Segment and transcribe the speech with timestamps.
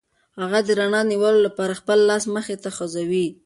[0.39, 3.27] هغه د رڼا د نیولو لپاره خپل لاس مخې ته غځوي.